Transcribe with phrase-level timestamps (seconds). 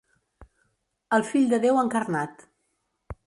[1.17, 2.45] El Fill de Déu encarnat.